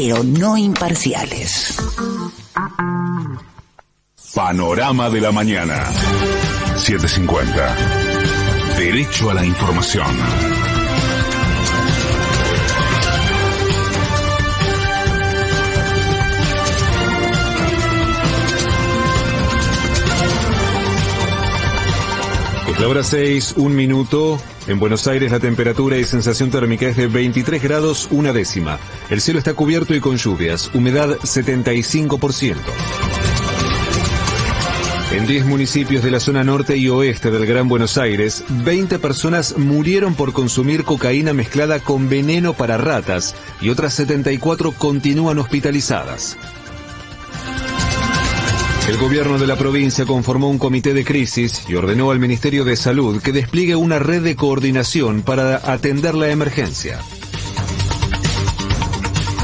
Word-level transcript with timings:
pero 0.00 0.22
no 0.22 0.56
imparciales. 0.56 1.76
Panorama 4.32 5.10
de 5.10 5.20
la 5.20 5.32
mañana. 5.32 5.86
750. 6.76 7.76
Derecho 8.78 9.30
a 9.30 9.34
la 9.34 9.44
información. 9.44 10.67
Es 22.68 22.78
la 22.78 22.86
hora 22.86 23.02
6, 23.02 23.54
un 23.56 23.74
minuto. 23.74 24.38
En 24.66 24.78
Buenos 24.78 25.06
Aires 25.06 25.32
la 25.32 25.40
temperatura 25.40 25.96
y 25.96 26.04
sensación 26.04 26.50
térmica 26.50 26.86
es 26.86 26.96
de 26.96 27.06
23 27.06 27.62
grados 27.62 28.08
una 28.10 28.34
décima. 28.34 28.78
El 29.08 29.22
cielo 29.22 29.38
está 29.38 29.54
cubierto 29.54 29.94
y 29.94 30.00
con 30.00 30.18
lluvias. 30.18 30.70
Humedad 30.74 31.16
75%. 31.20 32.56
En 35.12 35.26
10 35.26 35.46
municipios 35.46 36.04
de 36.04 36.10
la 36.10 36.20
zona 36.20 36.44
norte 36.44 36.76
y 36.76 36.90
oeste 36.90 37.30
del 37.30 37.46
Gran 37.46 37.66
Buenos 37.66 37.96
Aires, 37.96 38.44
20 38.50 38.98
personas 38.98 39.56
murieron 39.56 40.14
por 40.14 40.34
consumir 40.34 40.84
cocaína 40.84 41.32
mezclada 41.32 41.80
con 41.80 42.10
veneno 42.10 42.52
para 42.52 42.76
ratas 42.76 43.34
y 43.62 43.70
otras 43.70 43.94
74 43.94 44.72
continúan 44.72 45.38
hospitalizadas. 45.38 46.36
El 48.88 48.96
gobierno 48.96 49.36
de 49.38 49.46
la 49.46 49.56
provincia 49.56 50.06
conformó 50.06 50.48
un 50.48 50.56
comité 50.56 50.94
de 50.94 51.04
crisis 51.04 51.62
y 51.68 51.74
ordenó 51.74 52.10
al 52.10 52.18
Ministerio 52.18 52.64
de 52.64 52.74
Salud 52.74 53.20
que 53.20 53.32
despliegue 53.32 53.76
una 53.76 53.98
red 53.98 54.22
de 54.22 54.34
coordinación 54.34 55.20
para 55.20 55.56
atender 55.70 56.14
la 56.14 56.30
emergencia. 56.30 56.98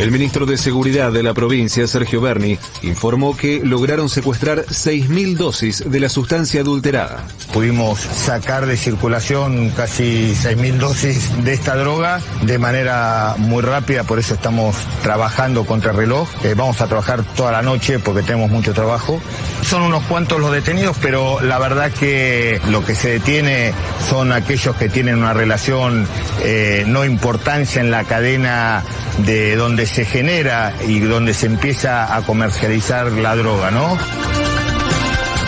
El 0.00 0.12
ministro 0.12 0.46
de 0.46 0.56
Seguridad 0.56 1.12
de 1.12 1.22
la 1.22 1.34
provincia, 1.34 1.86
Sergio 1.86 2.22
Berni, 2.22 2.58
informó 2.80 3.36
que 3.36 3.60
lograron 3.62 4.08
secuestrar 4.08 4.64
6.000 4.64 5.36
dosis 5.36 5.84
de 5.86 6.00
la 6.00 6.08
sustancia 6.08 6.62
adulterada. 6.62 7.22
Pudimos 7.52 8.00
sacar 8.00 8.64
de 8.64 8.78
circulación 8.78 9.68
casi 9.76 10.34
6.000 10.34 10.78
dosis 10.78 11.44
de 11.44 11.52
esta 11.52 11.76
droga 11.76 12.22
de 12.40 12.58
manera 12.58 13.34
muy 13.36 13.60
rápida, 13.60 14.04
por 14.04 14.18
eso 14.18 14.32
estamos 14.32 14.74
trabajando 15.02 15.66
contra 15.66 15.92
reloj. 15.92 16.30
Eh, 16.44 16.54
vamos 16.56 16.80
a 16.80 16.86
trabajar 16.86 17.22
toda 17.36 17.52
la 17.52 17.60
noche 17.60 17.98
porque 17.98 18.22
tenemos 18.22 18.50
mucho 18.50 18.72
trabajo. 18.72 19.20
Son 19.68 19.82
unos 19.82 20.02
cuantos 20.04 20.40
los 20.40 20.50
detenidos, 20.50 20.96
pero 21.02 21.42
la 21.42 21.58
verdad 21.58 21.92
que 21.92 22.58
lo 22.70 22.82
que 22.86 22.94
se 22.94 23.10
detiene 23.10 23.74
son 24.08 24.32
aquellos 24.32 24.74
que 24.76 24.88
tienen 24.88 25.18
una 25.18 25.34
relación 25.34 26.06
eh, 26.42 26.84
no 26.86 27.04
importancia 27.04 27.82
en 27.82 27.90
la 27.90 28.04
cadena 28.04 28.82
de 29.24 29.56
donde 29.56 29.86
se 29.86 30.04
genera 30.04 30.74
y 30.86 31.00
donde 31.00 31.34
se 31.34 31.46
empieza 31.46 32.14
a 32.14 32.22
comercializar 32.22 33.10
la 33.12 33.36
droga, 33.36 33.70
¿no? 33.70 33.98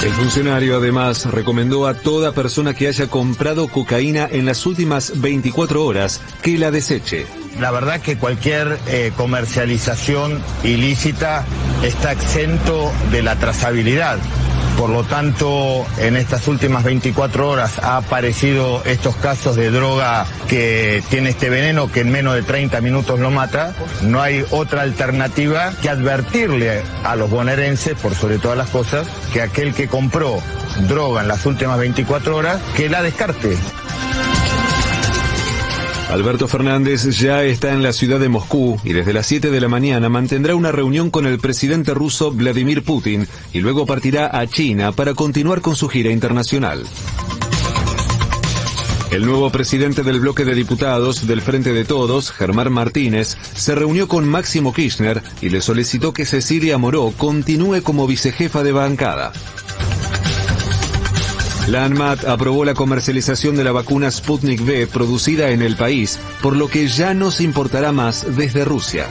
El 0.02 0.10
funcionario 0.10 0.78
además 0.78 1.26
recomendó 1.26 1.86
a 1.86 1.94
toda 1.94 2.32
persona 2.32 2.74
que 2.74 2.88
haya 2.88 3.06
comprado 3.06 3.68
cocaína 3.68 4.28
en 4.28 4.46
las 4.46 4.66
últimas 4.66 5.20
24 5.20 5.84
horas 5.84 6.20
que 6.42 6.58
la 6.58 6.72
deseche. 6.72 7.24
La 7.60 7.70
verdad 7.70 8.00
que 8.00 8.16
cualquier 8.16 8.78
eh, 8.88 9.12
comercialización 9.16 10.42
ilícita 10.64 11.44
está 11.84 12.10
exento 12.12 12.90
de 13.12 13.22
la 13.22 13.36
trazabilidad. 13.36 14.18
Por 14.76 14.90
lo 14.90 15.04
tanto, 15.04 15.86
en 15.98 16.16
estas 16.16 16.48
últimas 16.48 16.82
24 16.82 17.48
horas 17.48 17.78
ha 17.78 17.98
aparecido 17.98 18.82
estos 18.84 19.14
casos 19.16 19.54
de 19.54 19.70
droga 19.70 20.26
que 20.48 21.02
tiene 21.08 21.30
este 21.30 21.50
veneno 21.50 21.90
que 21.90 22.00
en 22.00 22.10
menos 22.10 22.34
de 22.34 22.42
30 22.42 22.80
minutos 22.80 23.20
lo 23.20 23.30
mata. 23.30 23.74
No 24.02 24.20
hay 24.20 24.44
otra 24.50 24.82
alternativa 24.82 25.72
que 25.80 25.88
advertirle 25.88 26.82
a 27.04 27.16
los 27.16 27.30
bonaerenses, 27.30 27.94
por 27.94 28.14
sobre 28.14 28.38
todas 28.38 28.58
las 28.58 28.70
cosas, 28.70 29.06
que 29.32 29.42
aquel 29.42 29.72
que 29.74 29.88
compró 29.88 30.40
droga 30.88 31.22
en 31.22 31.28
las 31.28 31.46
últimas 31.46 31.78
24 31.78 32.36
horas, 32.36 32.60
que 32.76 32.88
la 32.88 33.02
descarte. 33.02 33.56
Alberto 36.12 36.46
Fernández 36.46 37.04
ya 37.18 37.42
está 37.42 37.72
en 37.72 37.82
la 37.82 37.94
ciudad 37.94 38.20
de 38.20 38.28
Moscú 38.28 38.78
y 38.84 38.92
desde 38.92 39.14
las 39.14 39.26
7 39.26 39.50
de 39.50 39.60
la 39.62 39.68
mañana 39.68 40.10
mantendrá 40.10 40.54
una 40.54 40.70
reunión 40.70 41.08
con 41.08 41.24
el 41.24 41.38
presidente 41.38 41.94
ruso 41.94 42.30
Vladimir 42.30 42.84
Putin 42.84 43.26
y 43.54 43.60
luego 43.60 43.86
partirá 43.86 44.38
a 44.38 44.46
China 44.46 44.92
para 44.92 45.14
continuar 45.14 45.62
con 45.62 45.74
su 45.74 45.88
gira 45.88 46.10
internacional. 46.10 46.84
El 49.10 49.24
nuevo 49.24 49.48
presidente 49.48 50.02
del 50.02 50.20
bloque 50.20 50.44
de 50.44 50.54
diputados 50.54 51.26
del 51.26 51.40
Frente 51.40 51.72
de 51.72 51.86
Todos, 51.86 52.30
Germán 52.30 52.70
Martínez, 52.70 53.38
se 53.54 53.74
reunió 53.74 54.06
con 54.06 54.28
Máximo 54.28 54.74
Kirchner 54.74 55.22
y 55.40 55.48
le 55.48 55.62
solicitó 55.62 56.12
que 56.12 56.26
Cecilia 56.26 56.76
Moró 56.76 57.10
continúe 57.16 57.82
como 57.82 58.06
vicejefa 58.06 58.62
de 58.62 58.72
bancada. 58.72 59.32
La 61.68 61.84
ANMAT 61.84 62.24
aprobó 62.24 62.64
la 62.64 62.74
comercialización 62.74 63.56
de 63.56 63.64
la 63.64 63.72
vacuna 63.72 64.10
Sputnik 64.10 64.60
V 64.60 64.88
producida 64.88 65.50
en 65.50 65.62
el 65.62 65.76
país, 65.76 66.18
por 66.42 66.56
lo 66.56 66.68
que 66.68 66.88
ya 66.88 67.14
no 67.14 67.30
se 67.30 67.44
importará 67.44 67.92
más 67.92 68.26
desde 68.36 68.64
Rusia. 68.64 69.06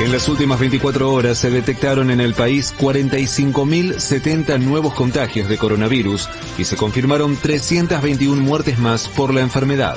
En 0.00 0.12
las 0.12 0.28
últimas 0.28 0.58
24 0.60 1.12
horas 1.12 1.38
se 1.38 1.50
detectaron 1.50 2.10
en 2.10 2.20
el 2.20 2.34
país 2.34 2.74
45.070 2.78 4.60
nuevos 4.60 4.94
contagios 4.94 5.48
de 5.48 5.56
coronavirus 5.56 6.28
y 6.58 6.64
se 6.64 6.76
confirmaron 6.76 7.36
321 7.36 8.42
muertes 8.42 8.78
más 8.78 9.08
por 9.08 9.32
la 9.32 9.40
enfermedad. 9.40 9.96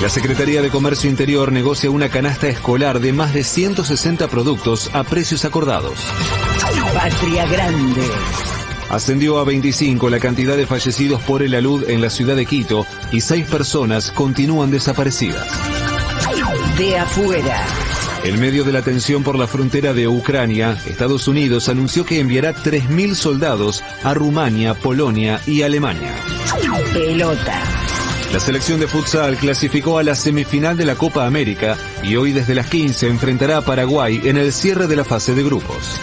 La 0.00 0.08
Secretaría 0.08 0.62
de 0.62 0.70
Comercio 0.70 1.10
Interior 1.10 1.50
negocia 1.50 1.90
una 1.90 2.08
canasta 2.08 2.46
escolar 2.46 3.00
de 3.00 3.12
más 3.12 3.34
de 3.34 3.42
160 3.42 4.28
productos 4.28 4.90
a 4.92 5.02
precios 5.02 5.44
acordados. 5.44 5.98
Patria 6.94 7.44
Grande. 7.46 8.02
Ascendió 8.90 9.40
a 9.40 9.44
25 9.44 10.08
la 10.08 10.20
cantidad 10.20 10.56
de 10.56 10.66
fallecidos 10.66 11.20
por 11.22 11.42
el 11.42 11.52
alud 11.52 11.90
en 11.90 12.00
la 12.00 12.10
ciudad 12.10 12.36
de 12.36 12.46
Quito 12.46 12.86
y 13.10 13.22
seis 13.22 13.46
personas 13.46 14.12
continúan 14.12 14.70
desaparecidas. 14.70 15.48
De 16.78 16.96
afuera. 16.96 17.66
En 18.22 18.38
medio 18.38 18.62
de 18.62 18.72
la 18.72 18.82
tensión 18.82 19.24
por 19.24 19.36
la 19.36 19.48
frontera 19.48 19.94
de 19.94 20.06
Ucrania, 20.06 20.80
Estados 20.86 21.26
Unidos 21.26 21.68
anunció 21.68 22.04
que 22.06 22.20
enviará 22.20 22.54
3.000 22.54 23.14
soldados 23.14 23.82
a 24.04 24.14
Rumania, 24.14 24.74
Polonia 24.74 25.40
y 25.44 25.62
Alemania. 25.62 26.14
Pelota. 26.92 27.87
La 28.32 28.40
selección 28.40 28.78
de 28.78 28.86
futsal 28.86 29.36
clasificó 29.38 29.98
a 29.98 30.02
la 30.02 30.14
semifinal 30.14 30.76
de 30.76 30.84
la 30.84 30.96
Copa 30.96 31.26
América 31.26 31.78
y 32.02 32.16
hoy 32.16 32.32
desde 32.32 32.54
las 32.54 32.68
15 32.68 33.08
enfrentará 33.08 33.56
a 33.56 33.62
Paraguay 33.62 34.20
en 34.24 34.36
el 34.36 34.52
cierre 34.52 34.86
de 34.86 34.96
la 34.96 35.04
fase 35.04 35.34
de 35.34 35.42
grupos. 35.42 35.98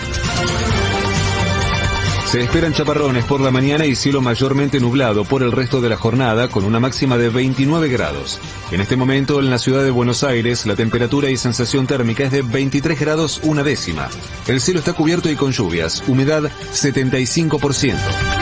Se 2.25 2.41
esperan 2.41 2.73
chaparrones 2.73 3.23
por 3.25 3.39
la 3.39 3.51
mañana 3.51 3.85
y 3.85 3.95
cielo 3.95 4.19
mayormente 4.21 4.79
nublado 4.79 5.23
por 5.23 5.43
el 5.43 5.51
resto 5.51 5.79
de 5.79 5.89
la 5.89 5.97
jornada 5.97 6.47
con 6.47 6.65
una 6.65 6.79
máxima 6.79 7.17
de 7.17 7.29
29 7.29 7.87
grados. 7.89 8.41
En 8.71 8.81
este 8.81 8.97
momento 8.97 9.39
en 9.39 9.51
la 9.51 9.59
ciudad 9.59 9.83
de 9.83 9.91
Buenos 9.91 10.23
Aires 10.23 10.65
la 10.65 10.75
temperatura 10.75 11.29
y 11.29 11.37
sensación 11.37 11.85
térmica 11.85 12.23
es 12.23 12.31
de 12.31 12.41
23 12.41 12.99
grados 12.99 13.39
una 13.43 13.61
décima. 13.61 14.09
El 14.47 14.59
cielo 14.59 14.79
está 14.79 14.93
cubierto 14.93 15.29
y 15.29 15.35
con 15.35 15.51
lluvias, 15.51 16.03
humedad 16.07 16.51
75%. 16.73 18.34